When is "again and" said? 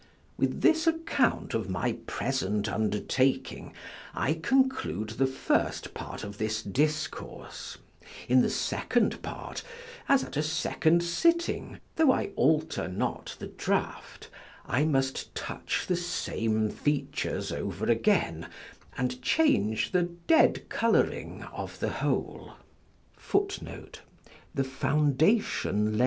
17.85-19.21